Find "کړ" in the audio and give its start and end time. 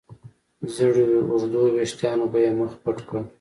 3.07-3.21